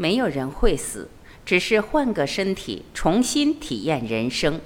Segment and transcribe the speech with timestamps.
[0.00, 1.08] 没有人会死，
[1.44, 4.60] 只是换个身体重新体验人生。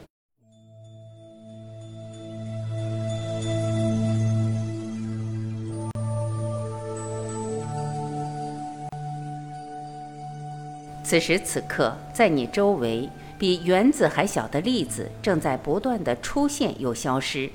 [11.02, 13.08] 此时此刻，在你周围，
[13.38, 17.50] 比原子还小的粒子正在不断的出现又消失，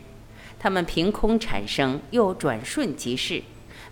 [0.57, 3.43] 它们凭空产生又转瞬即逝。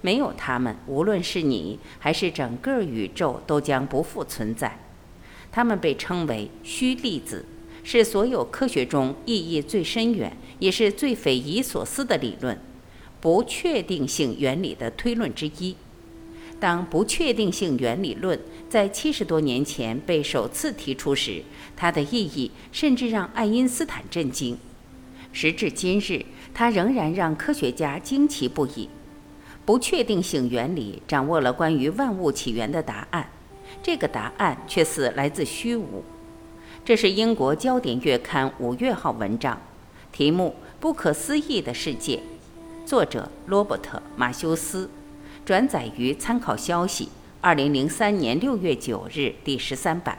[0.01, 4.79] 没有它们，无论是你还是整个宇宙，都将不复存在。
[5.51, 7.45] 它们被称为虚粒子，
[7.83, 12.59] 是所有科学中意义最深远，也是最匪夷所思的理论——
[13.21, 15.75] 不确定性原理的推论之一。
[16.59, 21.43] 当不确定性原理论在七十多年前被首次提出时，
[21.75, 24.57] 它的意义甚至让爱因斯坦震惊。
[25.33, 28.87] 时至今日，它仍然让科学家惊奇不已。
[29.65, 33.27] 不确定性原理掌握了关于万物起源的答案，
[33.81, 36.03] 这个答案却似来自虚无。
[36.83, 39.59] 这是英国焦点月刊五月号文章，
[40.11, 42.17] 题目《不可思议的世界》，
[42.87, 44.89] 作者罗伯特·马修斯。
[45.43, 47.05] 转载于《参考消息》，
[47.41, 50.17] 二零零三年六月九日第十三版。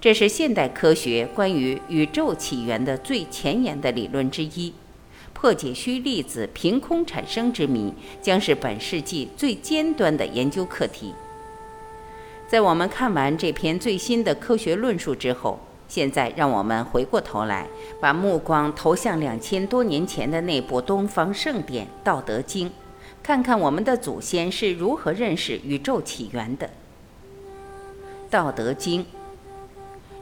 [0.00, 4.72] 这是现代科学关于宇宙起源的最前沿的理论之一。
[5.44, 7.92] 破解虚粒子凭空产生之谜，
[8.22, 11.12] 将是本世纪最尖端的研究课题。
[12.48, 17.66] 在我们看完这篇最新的科学论述之后，现在让我们回过头来，
[18.00, 22.68] 把目光投向两千多年前的那部东方圣典《道德经》。
[23.22, 26.66] 看看我们的祖先是如何认识宇宙起源的。
[28.30, 29.02] 《道德经》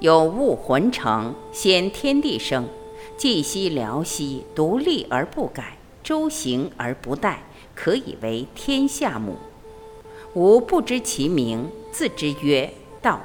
[0.00, 2.68] 有物浑成，先天地生，
[3.22, 7.36] 寂兮寥兮，独立而不改，周行而不殆，
[7.72, 9.36] 可以为天下母。
[10.34, 13.20] 吾不知其名，字之曰道。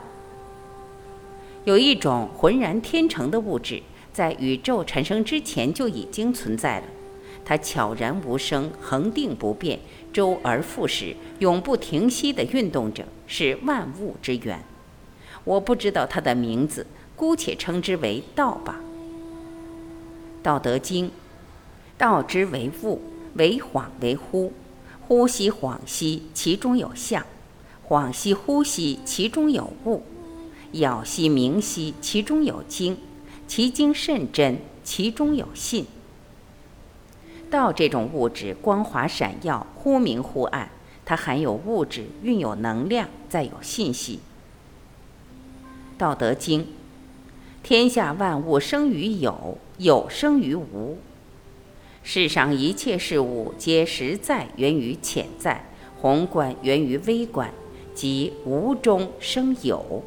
[1.64, 3.81] 有一种浑然天成的物质，
[4.14, 6.85] 在宇宙产生之前就已经存在了。
[7.44, 9.79] 它悄然无声，恒定不变，
[10.14, 14.64] 周而复始，永不停息地运动着，是万物之源。
[15.44, 16.85] 我不知道它的名字，
[17.16, 18.79] 姑且称之为道吧。
[20.47, 21.08] 《道德经》：
[21.97, 23.02] 道之为物，
[23.34, 24.50] 为恍为惚。
[25.06, 27.24] 呼吸恍兮，其中有象；
[27.85, 30.03] 恍兮惚兮，其中有物；
[30.72, 32.97] 杳兮明兮，其中有精。
[33.46, 35.85] 其精甚真，其中有信。
[37.52, 40.69] 道这种物质光华闪耀，忽明忽暗，
[41.03, 44.19] 它含有物质，蕴有能量，再有信息。
[46.00, 46.62] 《道德经》：
[47.67, 50.97] 天下万物生于有，有生于无。
[52.01, 55.66] 世上一切事物皆实在源于潜在，
[56.00, 57.53] 宏观源于微观，
[57.94, 60.01] 即无中生有。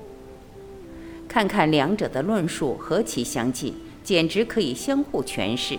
[1.28, 5.78] 看看两者的论述何其相近，简直可以相互诠释。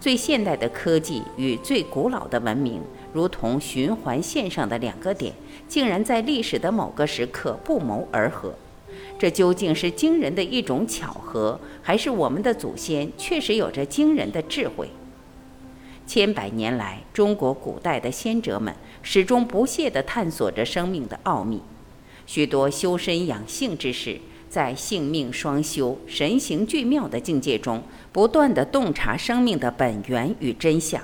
[0.00, 2.80] 最现代的科技与最古老的文明，
[3.12, 5.34] 如同循环线上的两个点，
[5.68, 8.54] 竟然在历史的某个时刻不谋而合。
[9.18, 14.90] 这究竟是惊人的一种巧合，还是我们的祖先确实有着惊人的智慧？
[16.06, 21.62] 千百年来，中国古代的先哲们始终不懈地探索着生命的奥秘，
[22.26, 24.20] 许多修身养性之士。
[24.50, 27.82] 在性命双修、神形俱妙的境界中，
[28.12, 31.02] 不断地洞察生命的本源与真相。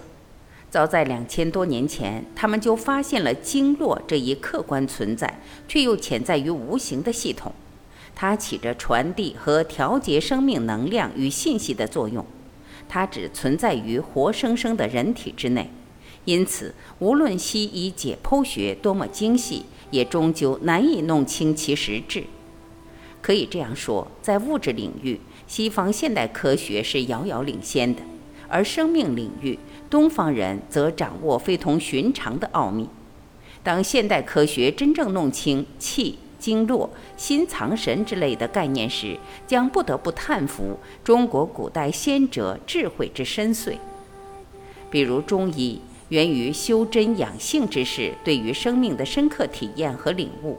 [0.70, 7.52] 早在两千多年前，他们就发现了经络这一客观存在却又潜在于无形的系统，
[8.20, 12.22] 它起着传递和调节生命能量与信息的作用。
[12.86, 15.70] 它只存在于活生生的人体之内，
[16.26, 22.24] 因此，无论西医解剖学多么精细，也终究难以弄清其实质。
[23.22, 28.02] 可以这样说，在物质领域，西方现代科学是遥遥领先的；
[28.50, 32.86] 而生命领域，东方人则掌握非同寻常的奥秘。
[33.62, 39.16] 当现代科学真正弄清气、经络、心藏神之类的概念时，
[39.46, 43.74] 将不得不叹服中国古代先哲智慧之深邃。
[44.90, 50.58] 比如中医，源于修真养性之士对于生命的深刻体验和领悟。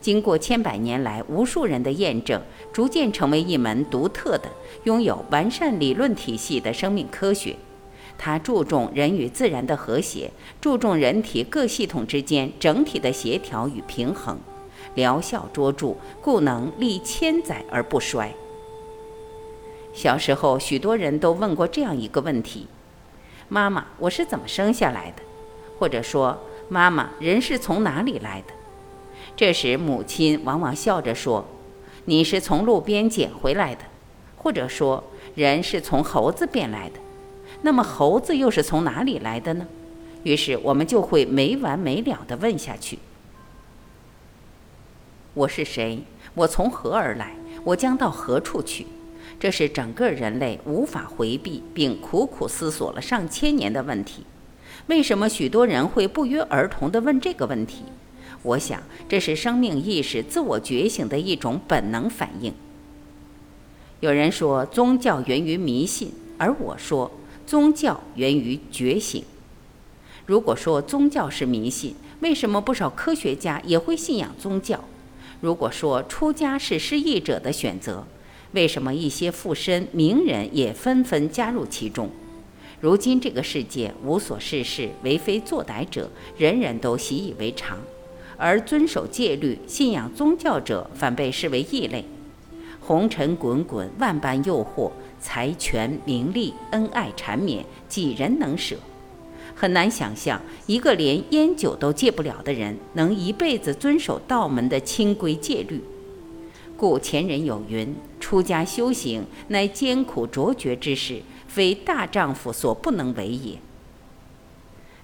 [0.00, 2.40] 经过千百年来无数人的验证，
[2.72, 4.50] 逐渐成为一门独特的、
[4.84, 7.56] 拥有完善理论体系的生命科学。
[8.16, 14.38] 它注重人与自然的和谐，注重人体各系统之间整体的协调与平衡，
[14.94, 18.34] 疗效卓著，故能历千载而不衰。
[19.92, 22.66] 小时候，许多人都问过这样一个问题
[23.48, 25.22] ：“妈妈，我是怎么生下来的？”
[25.78, 26.38] 或者说
[26.68, 28.54] ：“妈妈，人是从哪里来的？”
[29.36, 31.44] 这时，母亲往往笑着说
[32.06, 33.82] ：“你是从路边捡回来的。”
[34.36, 35.02] 或者说
[35.34, 36.98] ：“人是从猴子变来的。”
[37.62, 39.66] 那么，猴子又是从哪里来的呢？
[40.24, 42.98] 于是，我们就会没完没了地问下去
[45.34, 45.98] ：“我是谁？
[46.34, 47.34] 我从何而来？
[47.64, 48.86] 我将到何处去？”
[49.40, 54.24] 这是整个人类无法回避并苦苦思索了上千年的问题。
[54.86, 57.82] 为什么许多人会不约而同地问这个问题？
[58.42, 62.54] 我想，这是生命意识自我觉醒的一种本能反应。
[63.98, 67.10] 有人说宗教源于迷信，而我说
[67.44, 69.24] 宗教源于觉醒。
[70.26, 74.84] 如果说宗教是迷信，为什么不少科学家也会信仰宗教？
[75.44, 78.06] 如果说出家是失意者的选择，
[78.52, 82.08] 为什么一些富身名人也纷纷加入其中？
[82.80, 86.08] 如今这个世界无所事事、为非作歹者，
[86.38, 87.78] 人人都习以为常。
[88.38, 92.06] 而遵守戒律、信仰宗教者反被视为异类。
[92.80, 94.90] 红尘滚滚，万般诱惑，
[95.20, 98.76] 财权名利、恩爱缠绵，几人能舍？
[99.64, 105.82] 很难想象，一个连烟酒都戒不了的人，能一辈子遵守道门的清规戒律。
[106.76, 113.56] 故前人有云：“出家修行，乃艰苦卓绝之事，非大丈夫所不能为也。”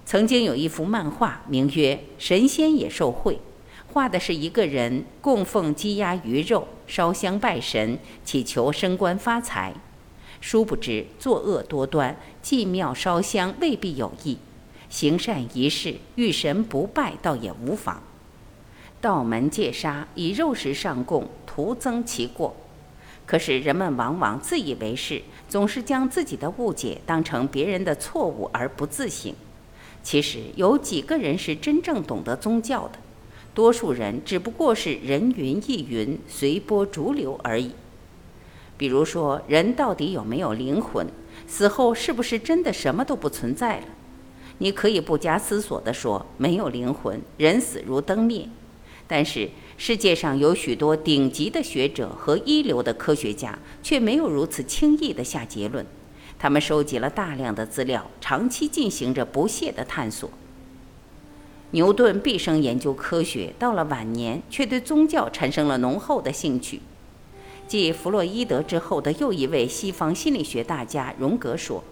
[0.05, 3.33] 曾经有一幅漫画，名曰《神仙也受贿》，
[3.91, 9.73] 画的是一个人供奉鸡鸭鱼肉，烧香拜神，祈求升官发财。
[10.39, 14.37] 殊不知作恶多端，祭庙烧香未必有益，
[14.91, 18.03] 行善一事遇神不拜倒也无妨。
[18.99, 22.53] 道门戒杀，以肉食上供，徒增其过。
[23.25, 29.33] 可是人们往往自以为是，总是将自己的误解当成别人的错误而不自省。
[30.03, 32.99] 其实有几个人是真正懂得宗教的？
[33.53, 37.71] 多数人只不过是人云亦云、随波逐流而已。
[38.77, 41.07] 比如说，人到底有没有灵魂？
[41.47, 43.85] 死后是不是真的什么都不存在了？
[44.61, 48.47] 你可以不加思索地说没有灵魂，人死如灯灭。
[49.07, 55.83] 但是世界上有许多顶级的学者和一流的科学家，却没有如此轻易地下结论。
[56.37, 60.29] 他们收集了大量的资料，长期进行着不懈的探索。
[61.71, 66.81] 牛顿毕生研究科学，到了晚年却对宗教产生了浓厚的兴趣。
[67.67, 71.83] 继弗洛伊德之后的又一位西方心理学大家荣格说：“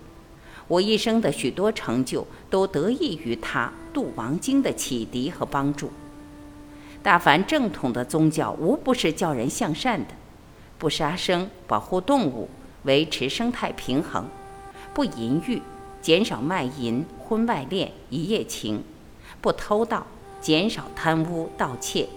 [0.69, 5.91] 我一生的许多成就都得益于他《度王经》的启迪和帮助。
[7.01, 10.13] 大凡正统的宗教，无不是教人向善的，
[10.77, 12.47] 不杀生，保护动物，
[12.83, 14.27] 维持生态平衡。”
[14.93, 15.61] 不淫欲，
[16.01, 18.79] 减少卖淫、婚外恋、一夜情；
[19.41, 20.05] 不偷盗，
[20.39, 22.07] 减少贪污、盗窃；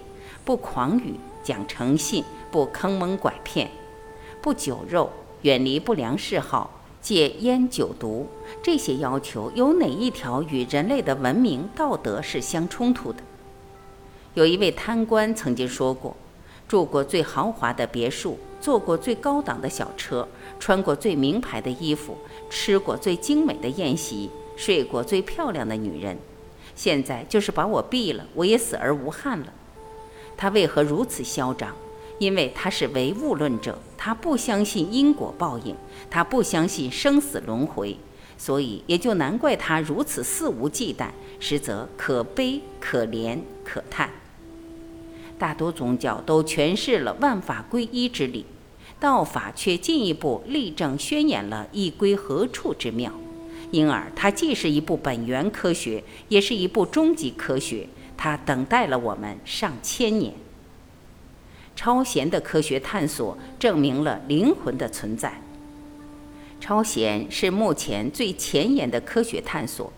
[0.44, 3.68] 不狂语，讲诚信；不坑蒙拐骗；
[4.42, 5.10] 不酒肉，
[5.42, 8.28] 远离不良嗜好，戒烟酒毒。
[8.62, 13.18] 这些要求有哪一条与人类的文明道德是相冲突的？
[14.34, 16.16] 有一位贪官曾经说过
[16.66, 20.26] ：“住过最豪华的别墅，坐过最高档的小车，
[20.58, 22.16] 穿过最名牌的衣服。”
[22.48, 26.16] 吃过最精美的宴席，睡过最漂亮的女人，
[26.74, 29.52] 现在就是把我毙了，我也死而无憾了。
[30.36, 31.74] 他为何如此嚣张？
[32.18, 35.74] 因为他是唯物论者，他不相信因果报应，
[36.10, 37.96] 他不相信生死轮回，
[38.38, 41.08] 所以也就难怪他如此肆无忌惮，
[41.40, 44.10] 实则可悲、可怜、可叹。
[45.38, 48.46] 大多宗教都诠释了万法归一之理。
[49.00, 53.12] 道法却进一步立证宣言了“一归何处”之妙，
[53.72, 57.88] 因而它既是一部本源科学，也是一部终极科学。
[58.16, 60.32] 它等待了我们上千年。
[61.74, 65.40] 超弦的科学探索证明了灵魂的存在。
[66.60, 69.92] 超弦是目前最前沿的科学探索。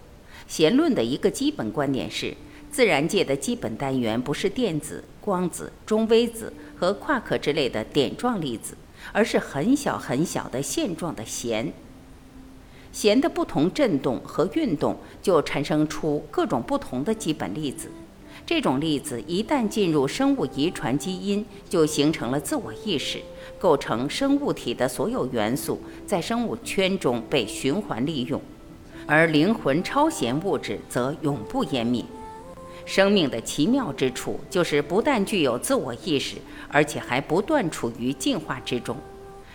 [0.46, 2.34] 弦论的一个基本观点是：
[2.70, 8.76] 自然界的基本单元不是电子、光子、中微子和夸克之类的点状粒子。
[9.12, 11.70] 而是很小很小的线状的弦，
[12.90, 17.90] 弦的不同振动和运动就产生出各种不同的基本粒子。
[18.46, 23.18] 这种粒子一旦进入生物遗传基因，就形成了自我意识，
[23.58, 28.40] 构成生物体的所有元素在生物圈中被循环利用。
[29.06, 32.04] 而灵魂超弦物质则永不湮灭。
[32.86, 36.36] 生命的奇妙之处就是不但具有自我意识。
[36.68, 38.96] 而且还不断处于进化之中，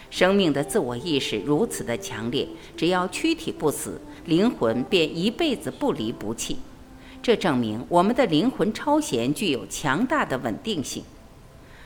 [0.10, 6.56] 生命的自我意识如此的强烈，只要躯体不死，灵魂便一辈子不离不弃。
[7.22, 11.04] 这证明我们的灵魂超弦具有强大的稳定性，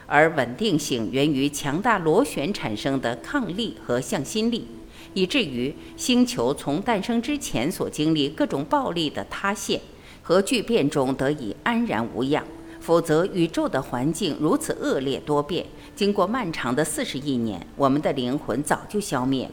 [0.05, 4.67] 而稳定性源于强大螺旋产生的抗力和向心力，
[5.13, 9.81] 以至于星球从诞生之前所经历各种暴力的塌陷
[10.21, 12.45] 和巨变中得以安然无恙。
[12.79, 19.51] 否则，宇宙的环境如此恶劣多变，经过漫长的四十亿年，我们的灵魂早就消灭了。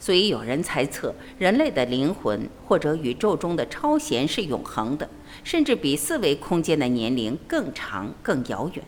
[0.00, 5.08] 所以，有人猜测，人类的灵魂或者宇宙中的超弦是永恒的，
[5.42, 8.84] 甚至比四维空间的年龄更长、更遥远。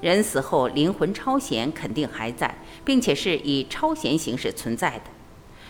[0.00, 5.04] 人死后，灵魂超弦肯定还在，并且是以超弦形式存在的。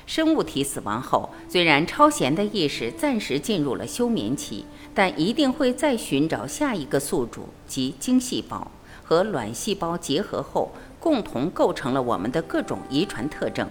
[0.06, 8.70] 生物体死亡后，虽然超弦的意识暂时进入了休眠期，但一定会再寻找下一个宿主，即精细胞
[9.04, 13.68] 和卵细胞结合后，共同构成了我们的各种遗传特征。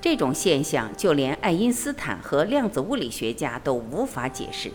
[0.00, 4.70] 这种现象，就连爱因斯坦和量子物理学家都无法解释。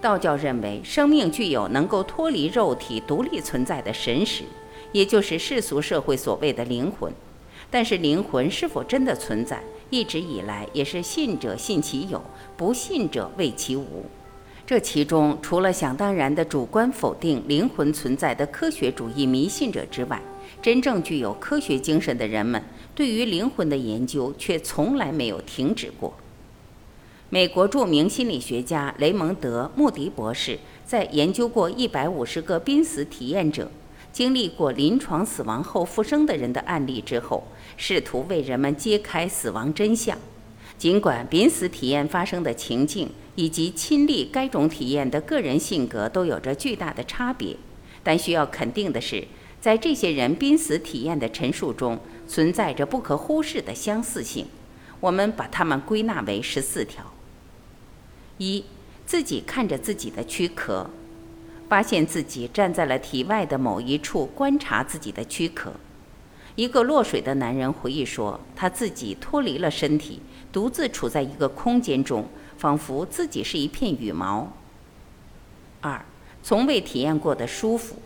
[0.00, 4.44] 道教认为，生命具有能够脱离肉体、独立存在的神识，
[4.92, 7.12] 也就是世俗社会所谓的灵魂。
[7.70, 9.60] 但是，灵魂是否真的存在？
[9.90, 12.22] 一直以来也是信者信其有，
[12.56, 14.04] 不信者谓其无。
[14.66, 20.20] 这其中，除了想当然的主观否定灵魂存在的科学主义迷信者之外，
[20.60, 22.62] 真正具有科学精神的人们
[22.98, 26.12] 对于灵魂的研究却从来没有停止过。
[27.30, 33.70] 美国著名心理学家雷蒙德·穆迪博士在研究过一百五十个濒死体验者。
[34.10, 40.18] 经历过临床死亡后复生的人的案例之后，试图为人们揭开死亡真相。
[40.76, 47.54] 尽管濒死体验发生的情境以及亲历该种体验的个人性格都有着巨大的差别，
[48.02, 49.24] 但需要肯定的是，
[49.60, 51.96] 在这些人濒死体验的陈述中
[52.28, 54.46] 存在着不可忽视的相似性。
[55.00, 57.04] 我们把它们归纳为十四条：
[58.36, 58.64] 一、
[59.04, 60.88] 自己看着自己的躯壳。
[61.68, 65.70] 发现自己站在了体外的某一处，观察自己的躯壳。
[66.56, 74.50] 一个落水的男人回忆说：“他自己脱离了身体，独自处在一个空间中，仿佛自己是一片羽毛。”
[75.82, 76.02] 二，
[76.42, 77.96] 从未体验过的舒服。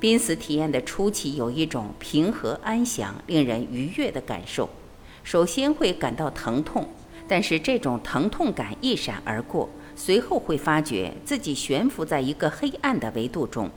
[0.00, 4.68] 濒死体验的初期有一种平和安详、令人愉悦的感受。
[5.24, 6.88] 首先会感到疼痛，
[7.26, 9.68] 但是这种疼痛感一闪而过。
[9.96, 13.68] 随后会发觉自己悬浮在一个黑暗的维度中，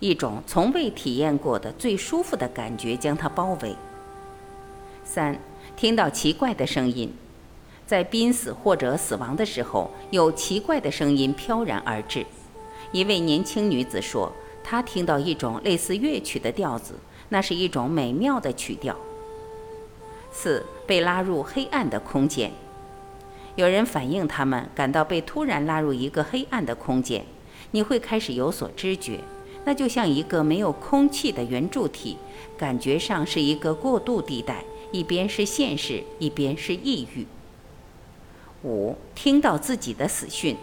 [0.00, 3.74] 一种从未体验过的最舒服的感觉将它包围。
[5.02, 5.40] 三，
[5.74, 7.10] 听到奇怪的声音，
[7.86, 12.26] 在濒死或者死亡的时候，有奇怪的声音飘然而至。
[12.92, 14.30] 一位年轻女子说，
[14.64, 16.94] 他听到一种类似乐曲的调子，
[17.28, 18.96] 那是一种美妙的曲调。
[20.30, 22.50] 四，被拉入黑暗的空间。
[23.54, 27.24] 有人反映，他们感到被突然拉入一个黑暗的空间，
[27.72, 29.20] 你会开始有所知觉，
[29.64, 32.16] 那就像一个没有空气的圆柱体，
[32.56, 37.26] 感觉上是一个过渡地带，一边是现实，一边是抑郁。
[38.64, 40.56] 五，听到自己的死讯，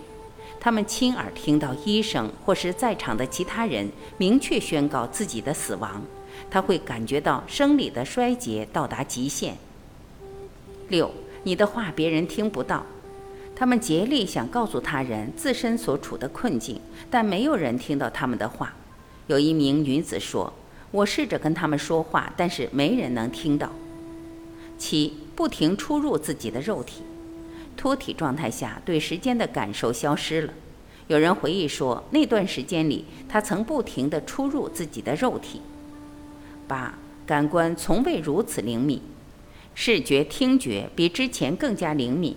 [0.60, 6.02] 他们亲耳听到医生或是在场的其他人明确宣告自己的死亡，
[6.50, 9.56] 他会感觉到生理的衰竭到达极限。
[10.90, 11.12] 六。
[11.44, 12.86] 你的话别人听不到，
[13.56, 18.74] 他们竭力想告诉他人自身所处的困境，但没有人听到他们的话。
[19.28, 20.52] 有一名女子说
[20.92, 23.72] ：“我试着跟他们说话，但是没人能听到。”
[24.78, 27.04] 七，不停出入自己的肉体，
[27.80, 30.54] 脱体状态下对时间的感受消失了。
[31.08, 35.62] 有人回忆说，那段时间里他曾不停地出入自己的肉体。
[36.68, 39.02] 八，感官从未如此灵敏。
[39.74, 42.36] 视觉、听觉比之前更加灵敏。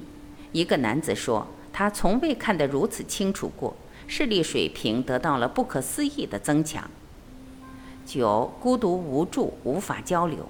[0.52, 3.74] 一个男子说，他从未看得如此清楚过，
[4.06, 6.88] 视力水平得到了不可思议的增强。
[8.06, 10.48] 九、孤独无助，无法交流。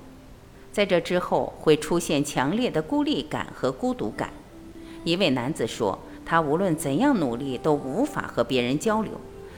[0.71, 4.31] 在这之后会出现强烈的孤立感和孤独感。
[5.05, 9.13] 一位男子说，他无论怎样努力都无法和别人交流，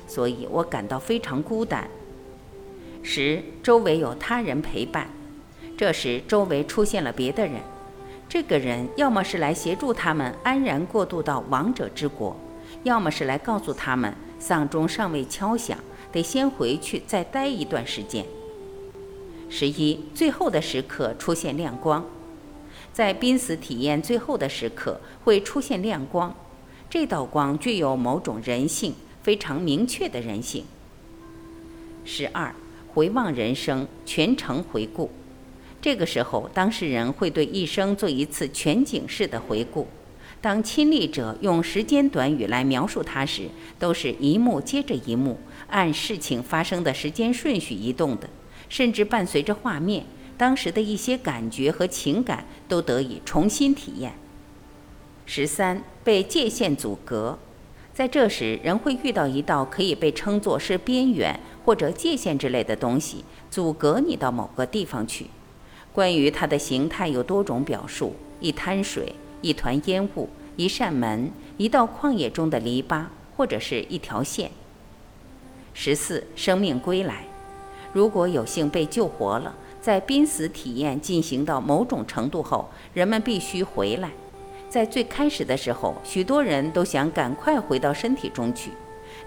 [0.06, 1.88] 所以我感到非常孤单。
[3.02, 5.08] 十、周围有他人陪伴。
[5.76, 7.56] 这时，周围出现了别的人。
[8.28, 12.36] 这个人要么是来协助他们安然过渡到王者之国，
[12.82, 15.78] 要么是来告诉他们丧钟尚未敲响，
[16.10, 18.24] 得先回去再待一段时间。
[19.50, 22.04] 十一，最后的时刻出现亮光，
[22.92, 26.34] 在濒死体验最后的时刻会出现亮光，
[26.88, 30.64] 这道光具有某种人性，非常明确的人性。
[32.04, 32.54] 十二，
[32.92, 35.10] 回望人生，全程回顾。
[35.80, 39.86] 这个时候，当事人会对一生做一次全景式的回顾，
[40.40, 45.38] 当亲历者用时间短语来描述他时，都是一幕接着一幕，
[45.68, 48.28] 按事情发生的时间顺序移动的，
[48.68, 50.04] 甚至伴随着画面，
[50.36, 54.14] 当时的一些感觉和情感都得以重新体验。
[55.26, 57.38] 十三，被界限阻隔，
[57.92, 65.26] 在这时，人会遇到一道可以被称作是边缘或者界限之类的东西，阻隔你到某个地方去。
[65.92, 69.14] 关于它的形态有多种表述：一滩水。
[69.44, 73.04] 一团烟雾，一扇门，一道旷野中的篱笆，
[73.36, 74.50] 或者是一条线。
[75.74, 77.26] 十四，生命归来。
[77.92, 84.10] 如果有幸被救活了，在濒死体验进行到某种程度后，人们必须回来。
[84.66, 88.70] 在最开始的时候，许多人都想赶快回到身体中去，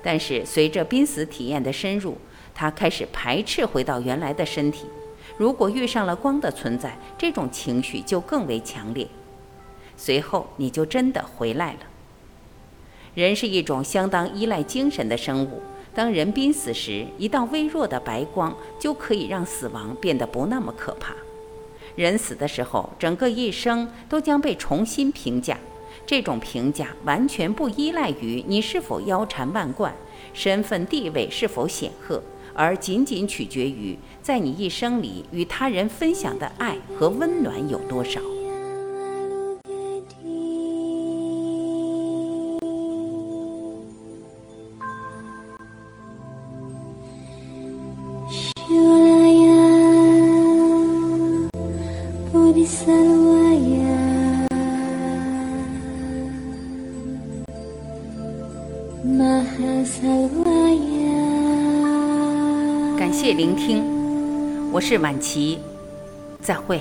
[0.02, 2.18] 但是随着濒死体验的深入，
[2.56, 4.88] 他开始排斥回到原来的身体。
[5.38, 9.08] 如果遇上了光的存在，这种情绪就更为强烈。
[9.96, 11.80] 随后你就真的回来了。
[13.14, 15.62] 人是一种相当依赖精神的生物。
[15.98, 21.16] 当人濒死时，一道微弱的白光就可以让死亡变得不那么可怕。
[21.96, 25.58] 人死的时候，整个一生都将被重新评价。
[26.06, 29.92] 这种评价完全不依赖于你是否腰缠万贯，
[30.36, 32.22] 身份地位是否显赫，
[32.54, 38.22] 而仅仅取决于在你一生里与他人分享的爱和温暖有多少。
[64.78, 65.58] 我是晚琪，
[66.40, 66.80] 再会。